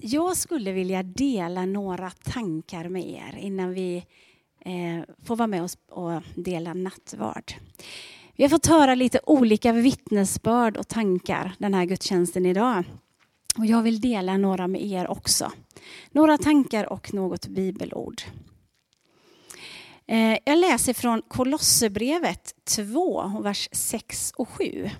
jag 0.00 0.36
skulle 0.36 0.72
vilja 0.72 1.02
dela 1.02 1.66
några 1.66 2.10
tankar 2.10 2.88
med 2.88 3.08
er 3.08 3.38
innan 3.38 3.74
vi 3.74 3.96
eh, 4.64 5.14
får 5.24 5.36
vara 5.36 5.46
med 5.46 5.62
oss 5.62 5.78
och 5.90 6.22
dela 6.34 6.74
nattvard. 6.74 7.52
Vi 8.36 8.44
har 8.44 8.48
fått 8.48 8.66
höra 8.66 8.94
lite 8.94 9.20
olika 9.26 9.72
vittnesbörd 9.72 10.76
och 10.76 10.88
tankar 10.88 11.52
den 11.58 11.74
här 11.74 11.84
gudstjänsten 11.84 12.46
idag. 12.46 12.84
Och 13.58 13.66
jag 13.66 13.82
vill 13.82 14.00
dela 14.00 14.36
några 14.36 14.68
med 14.68 14.82
er 14.82 15.10
också. 15.10 15.52
Några 16.10 16.38
tankar 16.38 16.92
och 16.92 17.14
något 17.14 17.46
bibelord. 17.46 18.22
Eh, 20.06 20.38
jag 20.44 20.58
läser 20.58 20.94
från 20.94 21.22
Kolosserbrevet 21.28 22.54
2, 22.64 23.40
vers 23.42 23.68
6 23.72 24.32
och 24.36 24.48
7. 24.48 24.90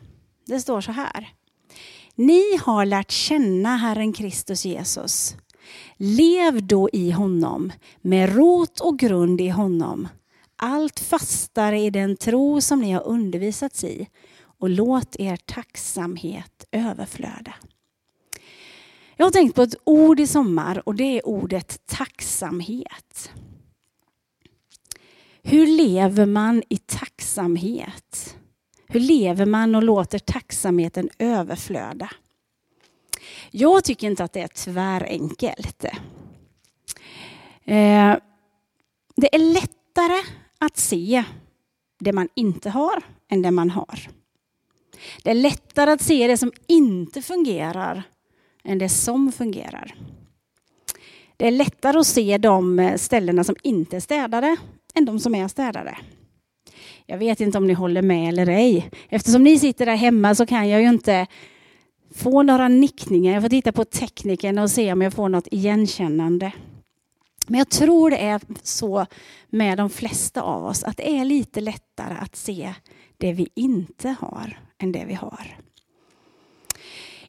Det 0.46 0.61
står 0.61 0.80
så 0.80 0.93
här. 0.93 1.29
Ni 2.21 2.57
har 2.57 2.87
lärt 2.87 3.11
känna 3.11 3.77
Herren 3.77 4.12
Kristus 4.12 4.64
Jesus. 4.64 5.36
Lev 5.96 6.66
då 6.66 6.89
i 6.93 7.11
honom, 7.11 7.72
med 8.00 8.36
rot 8.36 8.81
och 8.81 8.99
grund 8.99 9.40
i 9.40 9.49
honom. 9.49 10.08
Allt 10.57 11.00
fastare 11.00 11.80
i 11.80 11.91
den 11.91 12.17
tro 12.17 12.61
som 12.61 12.80
ni 12.80 12.93
har 12.93 13.07
undervisats 13.07 13.85
i 13.85 14.08
och 14.58 14.71
låt 14.71 15.17
er 15.17 15.36
tacksamhet 15.36 16.64
överflöda. 16.72 17.54
Jag 19.16 19.27
har 19.27 19.30
tänkt 19.30 19.55
på 19.55 19.63
ett 19.63 19.77
ord 19.85 20.21
i 20.21 20.27
sommar 20.27 20.89
och 20.89 20.94
det 20.94 21.18
är 21.18 21.27
ordet 21.27 21.86
tacksamhet. 21.86 23.30
Hur 25.43 25.66
lever 25.66 26.27
man 26.27 26.63
i 26.68 26.77
tacksamhet? 26.77 28.29
Hur 28.93 29.00
lever 29.00 29.46
man 29.46 29.75
och 29.75 29.82
låter 29.82 30.18
tacksamheten 30.18 31.11
överflöda? 31.18 32.11
Jag 33.50 33.84
tycker 33.84 34.06
inte 34.06 34.25
att 34.25 34.33
det 34.33 34.41
är 34.41 34.48
tvärenkelt. 34.48 35.84
Eh, 37.64 38.16
det 39.16 39.34
är 39.34 39.52
lättare 39.55 40.22
att 40.58 40.77
se 40.77 41.24
det 42.00 42.12
man 42.12 42.28
inte 42.34 42.70
har 42.70 43.02
än 43.28 43.42
det 43.42 43.50
man 43.50 43.70
har. 43.70 44.08
Det 45.22 45.30
är 45.30 45.34
lättare 45.34 45.91
att 45.91 46.02
se 46.02 46.27
det 46.27 46.36
som 46.36 46.52
inte 46.66 47.22
fungerar 47.22 48.02
än 48.64 48.78
det 48.78 48.88
som 48.88 49.33
fungerar. 49.33 49.94
Det 51.36 51.46
är 51.46 51.50
lättare 51.50 51.98
att 51.98 52.06
se 52.06 52.38
de 52.38 52.78
eh, 52.78 52.96
ställena 52.96 53.44
som 53.44 53.56
inte 53.62 53.96
är 53.96 54.00
städade 54.00 54.56
än 54.94 55.05
de 55.05 55.20
som 55.20 55.34
är 55.34 55.48
städade. 55.48 55.98
Jag 57.06 57.19
vet 57.19 57.41
inte 57.41 57.59
om 57.59 57.67
ni 57.67 57.73
håller 57.73 58.03
med 58.03 58.28
eller 58.28 58.47
ej. 58.47 58.91
Eftersom 59.09 59.42
ni 59.42 59.59
sitter 59.59 59.86
där 59.86 59.97
hemma 59.97 60.34
så 60.34 60.47
kan 60.47 60.69
jag 60.69 60.83
ju 60.83 60.89
inte 60.89 61.27
få 62.14 62.42
några 62.42 62.69
nickningar. 62.69 63.33
Jag 63.33 63.42
får 63.42 63.48
titta 63.48 63.73
på 63.73 63.84
tekniken 63.84 64.59
och 64.59 64.70
se 64.70 64.92
om 64.92 65.03
jag 65.03 65.12
får 65.12 65.28
något 65.28 65.48
igenkännande. 65.51 66.53
Men 67.47 67.58
jag 67.58 67.69
tror 67.69 68.11
det 68.11 68.19
är 68.19 68.41
så 68.62 69.06
med 69.48 69.78
de 69.78 69.91
flesta 69.91 70.42
av 70.42 70.64
oss 70.64 70.84
att 70.84 70.97
det 70.97 71.11
är 71.11 71.25
lite 71.25 71.61
lättare 71.61 72.14
att 72.20 72.36
se 72.36 72.75
det 73.19 73.33
vi 73.33 73.48
inte 73.55 74.17
har 74.20 74.58
än 74.78 74.92
det 74.92 75.05
vi 75.06 75.14
har. 75.14 75.56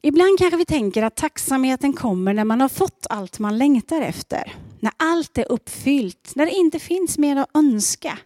Ibland 0.01 0.39
kanske 0.39 0.57
vi 0.57 0.65
tänker 0.65 1.03
att 1.03 1.15
tacksamheten 1.15 1.93
kommer 1.93 2.33
när 2.33 2.43
man 2.43 2.61
har 2.61 2.69
fått 2.69 3.07
allt 3.09 3.39
man 3.39 3.57
längtar 3.57 4.01
efter. 4.01 4.55
När 4.79 4.91
allt 4.97 5.37
är 5.37 5.51
uppfyllt, 5.51 6.31
när 6.35 6.45
det 6.45 6.51
inte 6.51 6.79
finns 6.79 7.17
mer 7.17 7.35
att 7.35 7.49
önska. 7.53 8.17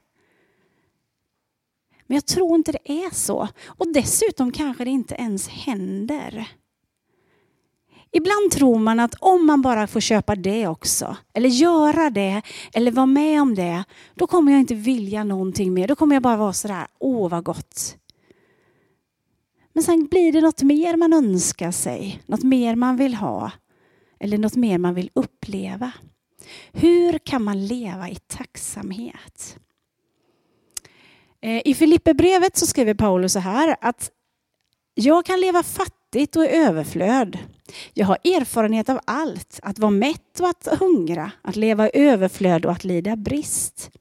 Men 2.07 2.15
jag 2.15 2.25
tror 2.25 2.55
inte 2.55 2.71
det 2.71 2.91
är 2.91 3.15
så. 3.15 3.47
Och 3.65 3.93
dessutom 3.93 4.51
kanske 4.51 4.83
det 4.83 4.91
inte 4.91 5.15
ens 5.15 5.47
händer. 5.47 6.47
Ibland 8.11 8.51
tror 8.51 8.79
man 8.79 8.99
att 8.99 9.15
om 9.19 9.45
man 9.45 9.61
bara 9.61 9.87
får 9.87 9.99
köpa 9.99 10.35
det 10.35 10.67
också, 10.67 11.17
eller 11.33 11.49
göra 11.49 12.09
det, 12.09 12.41
eller 12.73 12.91
vara 12.91 13.05
med 13.05 13.41
om 13.41 13.55
det, 13.55 13.83
då 14.13 14.27
kommer 14.27 14.51
jag 14.51 14.59
inte 14.59 14.75
vilja 14.75 15.23
någonting 15.23 15.73
mer. 15.73 15.87
Då 15.87 15.95
kommer 15.95 16.15
jag 16.15 16.23
bara 16.23 16.37
vara 16.37 16.53
sådär, 16.53 16.87
åh 16.99 17.29
vad 17.29 17.43
gott. 17.43 17.97
Men 19.73 19.83
sen 19.83 20.05
blir 20.05 20.31
det 20.31 20.41
något 20.41 20.61
mer 20.61 20.97
man 20.97 21.13
önskar 21.13 21.71
sig, 21.71 22.21
något 22.25 22.43
mer 22.43 22.75
man 22.75 22.97
vill 22.97 23.15
ha, 23.15 23.51
eller 24.19 24.37
något 24.37 24.55
mer 24.55 24.77
man 24.77 24.93
vill 24.93 25.09
uppleva. 25.13 25.91
Hur 26.71 27.17
kan 27.17 27.43
man 27.43 27.67
leva 27.67 28.09
i 28.09 28.15
tacksamhet? 28.15 29.57
Eh, 31.45 31.61
I 31.65 31.73
Filipperbrevet 31.73 32.57
så 32.57 32.65
skriver 32.65 32.93
Paulus 32.93 33.33
så 33.33 33.39
här 33.39 33.75
att 33.81 34.11
jag 34.93 35.25
kan 35.25 35.39
leva 35.39 35.63
fattigt 35.63 36.35
och 36.35 36.43
i 36.43 36.47
överflöd. 36.47 37.37
Jag 37.93 38.05
har 38.05 38.17
erfarenhet 38.23 38.89
av 38.89 38.99
allt, 39.05 39.59
att 39.63 39.79
vara 39.79 39.91
mätt 39.91 40.39
och 40.39 40.47
att 40.47 40.67
hungra, 40.79 41.31
att 41.41 41.55
leva 41.55 41.87
i 41.87 41.91
överflöd 41.93 42.65
och 42.65 42.71
att 42.71 42.83
lida 42.83 43.15
brist. 43.15 43.91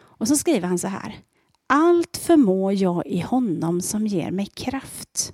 Och 0.00 0.28
så 0.28 0.36
skriver 0.36 0.68
han 0.68 0.78
så 0.78 0.88
här. 0.88 1.18
Allt 1.66 2.16
förmår 2.16 2.72
jag 2.72 3.06
i 3.06 3.20
honom 3.20 3.80
som 3.80 4.06
ger 4.06 4.30
mig 4.30 4.46
kraft. 4.46 5.32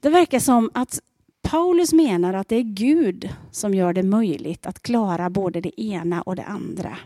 Det 0.00 0.10
verkar 0.10 0.38
som 0.38 0.70
att 0.74 1.00
Paulus 1.42 1.92
menar 1.92 2.34
att 2.34 2.48
det 2.48 2.56
är 2.56 2.74
Gud 2.74 3.28
som 3.50 3.74
gör 3.74 3.92
det 3.92 4.02
möjligt 4.02 4.66
att 4.66 4.82
klara 4.82 5.30
både 5.30 5.60
det 5.60 5.80
ena 5.80 6.22
och 6.22 6.36
det 6.36 6.44
andra. 6.44 6.98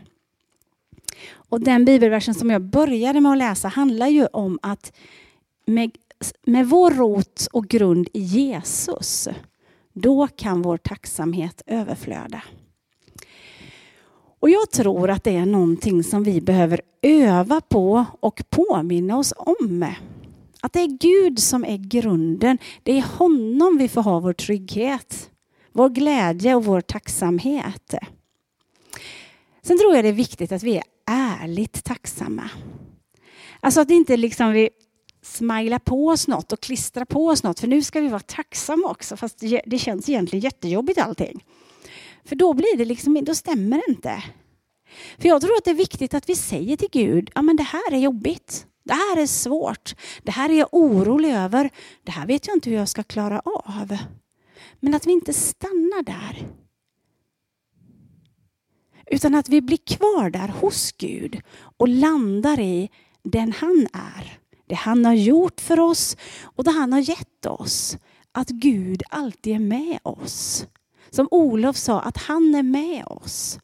Och 1.33 1.61
den 1.61 1.85
bibelversen 1.85 2.33
som 2.33 2.49
jag 2.49 2.61
började 2.61 3.21
med 3.21 3.31
att 3.31 3.37
läsa 3.37 3.67
handlar 3.67 4.07
ju 4.07 4.25
om 4.25 4.59
att 4.61 4.93
med, 5.65 5.91
med 6.45 6.67
vår 6.67 6.91
rot 6.91 7.47
och 7.51 7.67
grund 7.67 8.09
i 8.13 8.19
Jesus, 8.19 9.27
då 9.93 10.27
kan 10.27 10.61
vår 10.61 10.77
tacksamhet 10.77 11.61
överflöda. 11.65 12.41
Och 14.39 14.49
jag 14.49 14.71
tror 14.71 15.09
att 15.09 15.23
det 15.23 15.35
är 15.35 15.45
någonting 15.45 16.03
som 16.03 16.23
vi 16.23 16.41
behöver 16.41 16.81
öva 17.01 17.61
på 17.61 18.05
och 18.19 18.43
påminna 18.49 19.17
oss 19.17 19.33
om. 19.37 19.85
Att 20.61 20.73
det 20.73 20.79
är 20.79 20.97
Gud 20.97 21.39
som 21.39 21.65
är 21.65 21.77
grunden. 21.77 22.57
Det 22.83 22.97
är 22.97 23.17
honom 23.17 23.77
vi 23.77 23.87
får 23.87 24.01
ha 24.01 24.19
vår 24.19 24.33
trygghet, 24.33 25.29
vår 25.71 25.89
glädje 25.89 26.55
och 26.55 26.65
vår 26.65 26.81
tacksamhet. 26.81 27.93
Sen 29.61 29.77
tror 29.77 29.95
jag 29.95 30.05
det 30.05 30.09
är 30.09 30.13
viktigt 30.13 30.51
att 30.51 30.63
vi 30.63 30.77
är 30.77 30.83
ärligt 31.05 31.83
tacksamma. 31.83 32.49
Alltså 33.59 33.81
att 33.81 33.91
inte 33.91 34.17
liksom 34.17 34.51
vi 34.51 34.69
smajlar 35.21 35.79
på 35.79 36.07
oss 36.07 36.27
något 36.27 36.51
och 36.51 36.59
klistrar 36.59 37.05
på 37.05 37.27
oss 37.27 37.43
något, 37.43 37.59
för 37.59 37.67
nu 37.67 37.81
ska 37.81 38.01
vi 38.01 38.07
vara 38.07 38.19
tacksamma 38.19 38.89
också, 38.89 39.17
fast 39.17 39.39
det 39.65 39.79
känns 39.79 40.09
egentligen 40.09 40.43
jättejobbigt 40.43 40.99
allting. 40.99 41.43
För 42.25 42.35
då 42.35 42.53
blir 42.53 42.77
det 42.77 42.85
liksom, 42.85 43.23
då 43.23 43.35
stämmer 43.35 43.77
det 43.77 43.91
inte. 43.91 44.23
För 45.17 45.29
jag 45.29 45.41
tror 45.41 45.57
att 45.57 45.65
det 45.65 45.71
är 45.71 45.75
viktigt 45.75 46.13
att 46.13 46.29
vi 46.29 46.35
säger 46.35 46.77
till 46.77 46.89
Gud, 46.91 47.31
ja 47.35 47.41
men 47.41 47.55
det 47.55 47.63
här 47.63 47.93
är 47.93 47.97
jobbigt. 47.97 48.67
Det 48.83 48.93
här 48.93 49.17
är 49.17 49.27
svårt. 49.27 49.95
Det 50.23 50.31
här 50.31 50.49
är 50.49 50.53
jag 50.53 50.69
orolig 50.71 51.31
över. 51.33 51.69
Det 52.03 52.11
här 52.11 52.27
vet 52.27 52.47
jag 52.47 52.55
inte 52.55 52.69
hur 52.69 52.77
jag 52.77 52.89
ska 52.89 53.03
klara 53.03 53.39
av. 53.39 53.97
Men 54.79 54.93
att 54.93 55.07
vi 55.07 55.11
inte 55.11 55.33
stannar 55.33 56.03
där. 56.03 56.47
Utan 59.05 59.35
att 59.35 59.49
vi 59.49 59.61
blir 59.61 59.77
kvar 59.77 60.29
där 60.29 60.47
hos 60.47 60.91
Gud 60.91 61.41
och 61.77 61.87
landar 61.87 62.59
i 62.59 62.89
den 63.23 63.51
han 63.51 63.87
är. 63.93 64.39
Det 64.67 64.75
han 64.75 65.05
har 65.05 65.13
gjort 65.13 65.61
för 65.61 65.79
oss 65.79 66.17
och 66.43 66.63
det 66.63 66.71
han 66.71 66.93
har 66.93 66.99
gett 66.99 67.45
oss. 67.45 67.97
Att 68.31 68.49
Gud 68.49 69.03
alltid 69.09 69.55
är 69.55 69.59
med 69.59 69.99
oss. 70.03 70.67
Som 71.09 71.27
Olof 71.31 71.77
sa, 71.77 72.01
att 72.01 72.17
han 72.17 72.55
är 72.55 72.63
med 72.63 73.05
oss. 73.07 73.59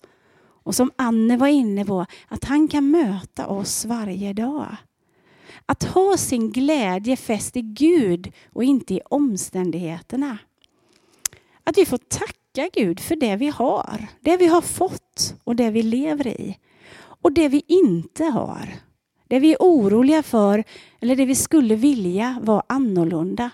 Och 0.63 0.75
som 0.75 0.91
Anne 0.96 1.38
var 1.38 1.47
inne 1.47 1.85
på, 1.85 2.06
att 2.28 2.44
han 2.44 2.68
kan 2.68 2.91
möta 2.91 3.47
oss 3.47 3.85
varje 3.85 4.34
dag. 4.34 4.75
Att 5.66 5.84
ha 5.84 6.18
sin 6.18 6.52
glädje 6.52 7.18
fäst 7.18 7.58
i 7.58 7.62
Gud 7.62 8.31
och 8.53 8.63
inte 8.63 8.94
i 8.94 9.02
omständigheterna. 9.06 10.38
Att 11.63 11.78
vi 11.78 11.85
får 11.85 11.97
tacka 11.97 12.41
Tacka 12.53 12.69
Gud 12.73 13.00
för 13.00 13.16
det 13.16 13.35
vi 13.35 13.47
har, 13.47 14.08
det 14.22 14.37
vi 14.37 14.47
har 14.47 14.61
fått 14.61 15.35
och 15.43 15.55
det 15.55 15.70
vi 15.70 15.84
lever 15.84 16.28
i. 16.28 16.58
Och 17.22 17.31
det 17.31 17.47
vi 17.47 17.64
inte 17.67 18.23
har. 18.23 18.70
Det 19.28 19.40
vi 19.40 19.52
är 19.52 19.58
oroliga 19.59 20.23
för 20.23 20.64
eller 20.99 21.16
det 21.16 21.25
vi 21.25 21.35
skulle 21.35 21.75
vilja 21.75 22.40
vara 22.41 22.64
annorlunda. 22.67 23.49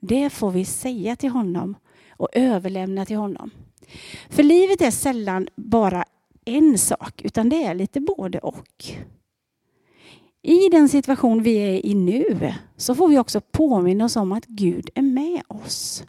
Det 0.00 0.30
får 0.30 0.50
vi 0.50 0.64
säga 0.64 1.16
till 1.16 1.30
honom 1.30 1.76
och 2.10 2.28
överlämna 2.32 3.06
till 3.06 3.16
honom. 3.16 3.50
För 4.28 4.42
livet 4.42 4.80
är 4.80 4.90
sällan 4.90 5.48
bara 5.56 6.04
en 6.44 6.78
sak, 6.78 7.22
utan 7.24 7.48
det 7.48 7.64
är 7.64 7.74
lite 7.74 8.00
både 8.00 8.38
och. 8.38 8.84
I 10.42 10.68
den 10.68 10.88
situation 10.88 11.42
vi 11.42 11.56
är 11.56 11.86
i 11.86 11.94
nu 11.94 12.54
så 12.76 12.94
får 12.94 13.08
vi 13.08 13.18
också 13.18 13.40
påminna 13.40 14.04
oss 14.04 14.16
om 14.16 14.32
att 14.32 14.46
Gud 14.46 14.90
är 14.94 15.02
med 15.02 15.42
oss. 15.48 16.04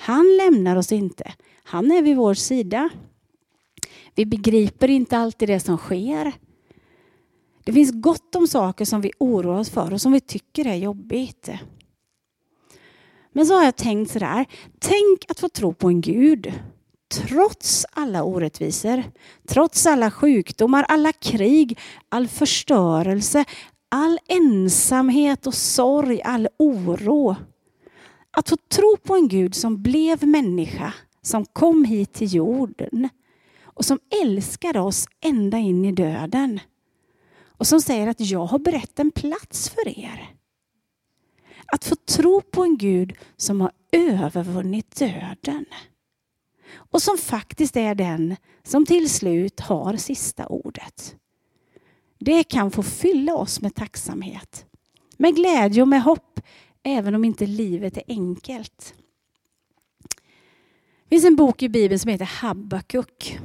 Han 0.00 0.36
lämnar 0.36 0.76
oss 0.76 0.92
inte. 0.92 1.32
Han 1.64 1.90
är 1.90 2.02
vid 2.02 2.16
vår 2.16 2.34
sida. 2.34 2.88
Vi 4.14 4.26
begriper 4.26 4.90
inte 4.90 5.18
alltid 5.18 5.48
det 5.48 5.60
som 5.60 5.76
sker. 5.76 6.32
Det 7.64 7.72
finns 7.72 7.92
gott 7.94 8.34
om 8.34 8.48
saker 8.48 8.84
som 8.84 9.00
vi 9.00 9.12
oroar 9.18 9.58
oss 9.58 9.70
för 9.70 9.92
och 9.92 10.00
som 10.00 10.12
vi 10.12 10.20
tycker 10.20 10.66
är 10.66 10.74
jobbigt. 10.74 11.48
Men 13.32 13.46
så 13.46 13.54
har 13.54 13.64
jag 13.64 13.76
tänkt 13.76 14.10
sådär. 14.10 14.46
Tänk 14.78 15.24
att 15.28 15.40
få 15.40 15.48
tro 15.48 15.72
på 15.72 15.88
en 15.88 16.00
Gud 16.00 16.52
trots 17.08 17.86
alla 17.90 18.22
orättvisor, 18.22 19.02
trots 19.48 19.86
alla 19.86 20.10
sjukdomar, 20.10 20.84
alla 20.88 21.12
krig, 21.12 21.78
all 22.08 22.28
förstörelse, 22.28 23.44
all 23.88 24.18
ensamhet 24.28 25.46
och 25.46 25.54
sorg, 25.54 26.22
all 26.22 26.48
oro. 26.56 27.36
Att 28.38 28.48
få 28.48 28.56
tro 28.56 28.96
på 28.96 29.14
en 29.14 29.28
Gud 29.28 29.54
som 29.54 29.82
blev 29.82 30.26
människa, 30.26 30.94
som 31.22 31.44
kom 31.44 31.84
hit 31.84 32.12
till 32.12 32.34
jorden 32.34 33.08
och 33.62 33.84
som 33.84 33.98
älskar 34.22 34.76
oss 34.76 35.06
ända 35.20 35.58
in 35.58 35.84
i 35.84 35.92
döden. 35.92 36.60
Och 37.46 37.66
som 37.66 37.80
säger 37.80 38.06
att 38.06 38.20
jag 38.20 38.46
har 38.46 38.58
berett 38.58 38.98
en 38.98 39.10
plats 39.10 39.68
för 39.68 39.98
er. 39.98 40.30
Att 41.66 41.84
få 41.84 41.96
tro 41.96 42.40
på 42.40 42.64
en 42.64 42.78
Gud 42.78 43.12
som 43.36 43.60
har 43.60 43.72
övervunnit 43.92 44.96
döden. 44.96 45.64
Och 46.74 47.02
som 47.02 47.18
faktiskt 47.18 47.76
är 47.76 47.94
den 47.94 48.36
som 48.62 48.86
till 48.86 49.10
slut 49.10 49.60
har 49.60 49.96
sista 49.96 50.46
ordet. 50.46 51.16
Det 52.18 52.44
kan 52.44 52.70
få 52.70 52.82
fylla 52.82 53.34
oss 53.34 53.60
med 53.60 53.74
tacksamhet, 53.74 54.66
med 55.16 55.36
glädje 55.36 55.82
och 55.82 55.88
med 55.88 56.02
hopp, 56.02 56.40
även 56.88 57.14
om 57.14 57.24
inte 57.24 57.46
livet 57.46 57.96
är 57.96 58.02
enkelt. 58.08 58.94
Det 61.08 61.16
finns 61.16 61.24
en 61.24 61.36
bok 61.36 61.62
i 61.62 61.68
Bibeln 61.68 61.98
som 61.98 62.10
heter 62.10 62.24
Habakuk. 62.42 63.38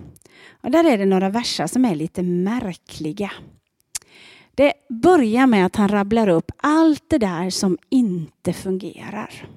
Och 0.61 0.71
där 0.71 0.83
är 0.83 0.97
det 0.97 1.05
några 1.05 1.29
verser 1.29 1.67
som 1.67 1.85
är 1.85 1.95
lite 1.95 2.21
märkliga. 2.21 3.31
Det 4.55 4.73
börjar 4.89 5.47
med 5.47 5.65
att 5.65 5.75
han 5.75 5.89
rabblar 5.89 6.27
upp 6.27 6.51
allt 6.57 7.03
det 7.07 7.17
där 7.17 7.49
som 7.49 7.77
inte 7.89 8.53
fungerar. 8.53 9.47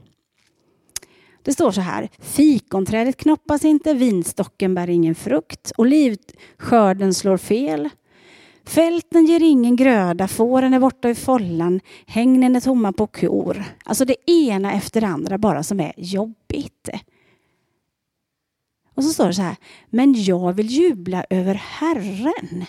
Det 1.42 1.52
står 1.52 1.70
så 1.70 1.80
här. 1.80 2.08
Fikonträdet 2.18 3.16
knoppas 3.16 3.64
inte, 3.64 3.94
vinstocken 3.94 4.74
bär 4.74 4.90
ingen 4.90 5.14
frukt, 5.14 5.72
olivskörden 5.76 7.14
slår 7.14 7.36
fel. 7.36 7.88
Fälten 8.66 9.26
ger 9.26 9.40
ingen 9.42 9.76
gröda, 9.76 10.28
fåren 10.28 10.74
är 10.74 10.80
borta 10.80 11.10
i 11.10 11.14
follan, 11.14 11.80
hängnen 12.06 12.56
är 12.56 12.60
tomma 12.60 12.92
på 12.92 13.06
kor. 13.06 13.64
Alltså 13.84 14.04
det 14.04 14.30
ena 14.30 14.72
efter 14.72 15.00
det 15.00 15.06
andra 15.06 15.38
bara 15.38 15.62
som 15.62 15.80
är 15.80 15.92
jobbigt. 15.96 16.88
Och 18.94 19.04
så 19.04 19.10
står 19.10 19.26
det 19.26 19.34
så 19.34 19.42
här. 19.42 19.56
Men 19.90 20.14
jag 20.22 20.52
vill 20.52 20.70
jubla 20.70 21.24
över 21.30 21.54
Herren. 21.54 22.64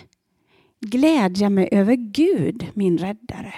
Glädja 0.79 1.49
mig 1.49 1.69
över 1.71 1.95
Gud, 1.95 2.67
min 2.73 2.97
räddare. 2.97 3.53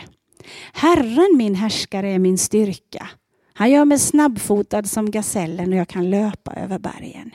Herren, 0.74 1.38
min 1.38 1.56
härskare, 1.56 2.10
är 2.10 2.20
min 2.20 2.38
styrka. 2.38 3.10
Han 3.54 3.72
gör 3.72 3.86
mig 3.86 4.00
snabbfotad 4.00 4.84
som 4.84 5.12
gasellen 5.12 5.74
och 5.74 5.80
jag 5.80 5.88
kan 5.88 6.10
löpa 6.10 6.54
över 6.54 6.80
bergen. 6.80 7.32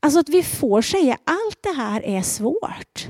Alltså 0.00 0.20
att 0.20 0.28
vi 0.28 0.42
får 0.42 0.82
säga 0.82 1.18
allt 1.24 1.58
det 1.62 1.76
här 1.76 2.02
är 2.02 2.22
svårt. 2.22 3.08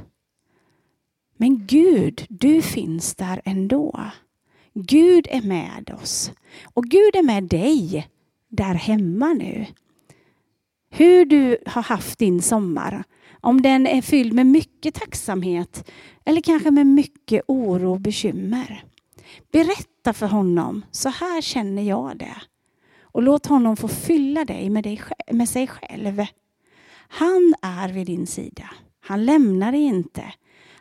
Men 1.42 1.66
Gud, 1.66 2.26
du 2.28 2.62
finns 2.62 3.14
där 3.14 3.42
ändå. 3.44 4.10
Gud 4.74 5.26
är 5.30 5.42
med 5.42 5.98
oss. 6.02 6.32
Och 6.74 6.84
Gud 6.84 7.16
är 7.16 7.22
med 7.22 7.44
dig 7.44 8.08
där 8.48 8.74
hemma 8.74 9.32
nu. 9.32 9.66
Hur 10.90 11.24
du 11.24 11.58
har 11.66 11.82
haft 11.82 12.18
din 12.18 12.42
sommar. 12.42 13.04
Om 13.40 13.62
den 13.62 13.86
är 13.86 14.02
fylld 14.02 14.32
med 14.32 14.46
mycket 14.46 14.94
tacksamhet 14.94 15.90
eller 16.24 16.40
kanske 16.40 16.70
med 16.70 16.86
mycket 16.86 17.42
oro 17.48 17.92
och 17.92 18.00
bekymmer. 18.00 18.84
Berätta 19.52 20.12
för 20.12 20.26
honom, 20.26 20.84
så 20.90 21.08
här 21.08 21.40
känner 21.40 21.82
jag 21.82 22.18
det. 22.18 22.36
Och 23.02 23.22
låt 23.22 23.46
honom 23.46 23.76
få 23.76 23.88
fylla 23.88 24.44
dig 24.44 24.70
med, 24.70 24.84
dig, 24.84 25.00
med 25.32 25.48
sig 25.48 25.66
själv. 25.66 26.24
Han 27.08 27.54
är 27.62 27.88
vid 27.88 28.06
din 28.06 28.26
sida. 28.26 28.70
Han 29.00 29.24
lämnar 29.24 29.72
dig 29.72 29.82
inte. 29.82 30.32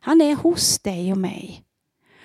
Han 0.03 0.21
är 0.21 0.35
hos 0.35 0.79
dig 0.79 1.11
och 1.11 1.17
mig. 1.17 1.63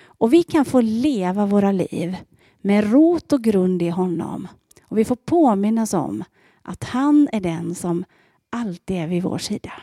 Och 0.03 0.33
vi 0.33 0.43
kan 0.43 0.65
få 0.65 0.81
leva 0.81 1.45
våra 1.45 1.71
liv 1.71 2.17
med 2.61 2.91
rot 2.91 3.33
och 3.33 3.43
grund 3.43 3.81
i 3.81 3.89
honom. 3.89 4.47
Och 4.83 4.97
vi 4.97 5.05
får 5.05 5.15
påminnas 5.15 5.93
om 5.93 6.23
att 6.61 6.83
han 6.83 7.29
är 7.31 7.39
den 7.39 7.75
som 7.75 8.05
alltid 8.49 8.97
är 8.97 9.07
vid 9.07 9.23
vår 9.23 9.37
sida. 9.37 9.73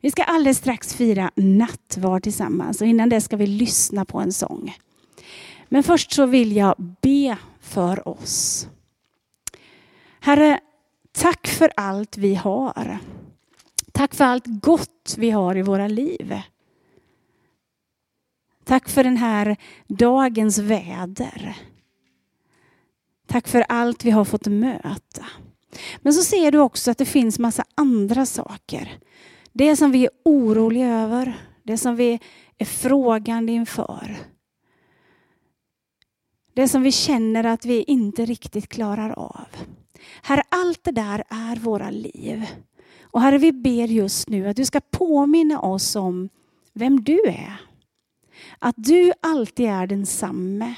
Vi 0.00 0.10
ska 0.10 0.22
alldeles 0.22 0.58
strax 0.58 0.94
fira 0.94 1.30
nattvard 1.34 2.22
tillsammans 2.22 2.80
och 2.80 2.86
innan 2.86 3.08
det 3.08 3.20
ska 3.20 3.36
vi 3.36 3.46
lyssna 3.46 4.04
på 4.04 4.18
en 4.18 4.32
sång. 4.32 4.76
Men 5.68 5.82
först 5.82 6.12
så 6.12 6.26
vill 6.26 6.56
jag 6.56 6.74
be 7.02 7.38
för 7.60 8.08
oss. 8.08 8.68
Herre, 10.20 10.60
tack 11.12 11.46
för 11.46 11.70
allt 11.76 12.16
vi 12.18 12.34
har. 12.34 12.98
Tack 13.92 14.14
för 14.14 14.24
allt 14.24 14.44
gott 14.46 15.14
vi 15.18 15.30
har 15.30 15.56
i 15.56 15.62
våra 15.62 15.88
liv. 15.88 16.40
Tack 18.66 18.88
för 18.88 19.04
den 19.04 19.16
här 19.16 19.56
dagens 19.86 20.58
väder. 20.58 21.56
Tack 23.26 23.48
för 23.48 23.64
allt 23.68 24.04
vi 24.04 24.10
har 24.10 24.24
fått 24.24 24.46
möta. 24.46 25.26
Men 25.98 26.12
så 26.12 26.22
ser 26.22 26.52
du 26.52 26.58
också 26.58 26.90
att 26.90 26.98
det 26.98 27.04
finns 27.04 27.38
massa 27.38 27.64
andra 27.74 28.26
saker. 28.26 28.98
Det 29.52 29.76
som 29.76 29.90
vi 29.90 30.04
är 30.04 30.10
oroliga 30.24 30.88
över, 30.88 31.40
det 31.62 31.78
som 31.78 31.96
vi 31.96 32.20
är 32.58 32.64
frågande 32.64 33.52
inför. 33.52 34.16
Det 36.54 36.68
som 36.68 36.82
vi 36.82 36.92
känner 36.92 37.44
att 37.44 37.64
vi 37.64 37.82
inte 37.82 38.24
riktigt 38.24 38.68
klarar 38.68 39.10
av. 39.10 39.46
Herre, 40.22 40.42
allt 40.48 40.84
det 40.84 40.92
där 40.92 41.24
är 41.28 41.56
våra 41.56 41.90
liv. 41.90 42.46
Och 43.02 43.20
Herre, 43.20 43.38
vi 43.38 43.52
ber 43.52 43.86
just 43.86 44.28
nu 44.28 44.48
att 44.48 44.56
du 44.56 44.64
ska 44.64 44.80
påminna 44.80 45.60
oss 45.60 45.96
om 45.96 46.28
vem 46.72 47.04
du 47.04 47.20
är. 47.26 47.65
Att 48.58 48.74
du 48.78 49.12
alltid 49.20 49.66
är 49.66 49.86
densamme. 49.86 50.74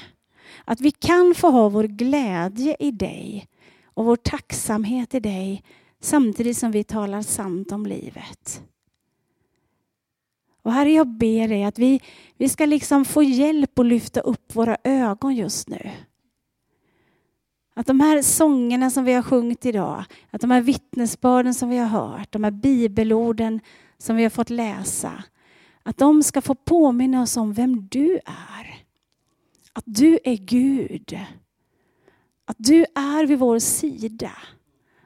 Att 0.65 0.81
vi 0.81 0.91
kan 0.91 1.35
få 1.35 1.51
ha 1.51 1.69
vår 1.69 1.83
glädje 1.83 2.75
i 2.79 2.91
dig 2.91 3.47
och 3.83 4.05
vår 4.05 4.15
tacksamhet 4.15 5.13
i 5.13 5.19
dig 5.19 5.63
samtidigt 6.01 6.57
som 6.57 6.71
vi 6.71 6.83
talar 6.83 7.21
sant 7.21 7.71
om 7.71 7.85
livet. 7.85 8.61
Och 10.61 10.73
Herre, 10.73 10.91
jag 10.91 11.07
ber 11.07 11.47
dig 11.47 11.63
att 11.63 11.79
vi, 11.79 12.01
vi 12.37 12.49
ska 12.49 12.65
liksom 12.65 13.05
få 13.05 13.23
hjälp 13.23 13.79
att 13.79 13.85
lyfta 13.85 14.19
upp 14.19 14.55
våra 14.55 14.77
ögon 14.83 15.35
just 15.35 15.69
nu. 15.69 15.91
Att 17.73 17.87
de 17.87 17.99
här 17.99 18.21
sångerna 18.21 18.89
som 18.89 19.03
vi 19.03 19.13
har 19.13 19.21
sjungit 19.21 19.65
idag, 19.65 20.03
att 20.31 20.41
de 20.41 20.51
här 20.51 20.61
vittnesbörden 20.61 21.53
som 21.53 21.69
vi 21.69 21.77
har 21.77 21.87
hört, 21.87 22.31
de 22.31 22.43
här 22.43 22.51
bibelorden 22.51 23.59
som 23.97 24.15
vi 24.15 24.23
har 24.23 24.29
fått 24.29 24.49
läsa, 24.49 25.23
att 25.83 25.97
de 25.97 26.23
ska 26.23 26.41
få 26.41 26.55
påminna 26.55 27.21
oss 27.21 27.37
om 27.37 27.53
vem 27.53 27.87
du 27.87 28.19
är. 28.25 28.83
Att 29.73 29.83
du 29.85 30.19
är 30.23 30.35
Gud. 30.35 31.19
Att 32.45 32.57
du 32.59 32.85
är 32.95 33.25
vid 33.25 33.39
vår 33.39 33.59
sida. 33.59 34.31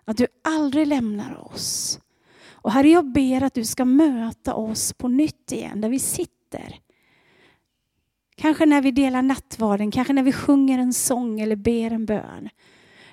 Att 0.06 0.18
du 0.18 0.27
aldrig 0.44 0.88
lämnar 0.88 1.53
oss. 1.53 2.00
Och 2.51 2.72
Herre, 2.72 2.89
jag 2.89 3.12
ber 3.12 3.44
att 3.44 3.53
du 3.53 3.65
ska 3.65 3.86
möta 3.86 4.53
oss 4.53 4.94
på 4.94 5.08
nytt 5.08 5.51
igen, 5.51 5.82
där 5.82 5.89
vi 5.89 6.00
sitter. 6.00 6.80
Kanske 8.36 8.65
när 8.65 8.82
vi 8.82 8.92
delar 8.92 9.22
nattvarden, 9.22 9.92
kanske 9.92 10.13
när 10.13 10.24
vi 10.24 10.32
sjunger 10.32 10.80
en 10.80 10.94
sång 10.94 11.39
eller 11.39 11.56
ber 11.56 11.92
en 11.92 12.06
bön. 12.06 12.50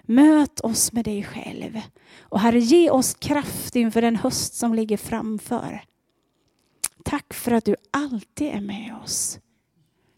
Möt 0.03 0.61
oss 0.61 0.93
med 0.93 1.05
dig 1.05 1.23
själv. 1.23 1.81
Och 2.21 2.41
Herre, 2.41 2.59
ge 2.59 2.91
oss 2.91 3.15
kraft 3.15 3.77
inför 3.77 4.03
den 4.03 4.17
höst 4.17 4.55
som 4.55 4.75
ligger 4.75 4.97
framför. 4.97 5.85
Tack 7.05 7.35
för 7.35 7.53
att 7.53 7.65
du 7.65 7.77
alltid 7.91 8.49
är 8.49 8.61
med 8.61 8.97
oss. 9.03 9.39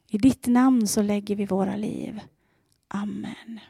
I 0.08 0.18
ditt 0.18 0.46
namn 0.46 0.88
så 0.88 1.02
lägger 1.02 1.36
vi 1.36 1.46
våra 1.46 1.76
liv. 1.76 2.20
Amen. 2.88 3.60